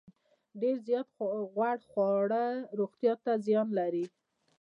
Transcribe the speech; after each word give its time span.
ډیر 0.61 0.75
زیات 0.87 1.07
غوړ 1.53 1.77
خواړه 1.89 2.45
روغتیا 2.79 3.13
ته 3.23 3.31
زیان 3.45 3.67
لري. 3.79 4.05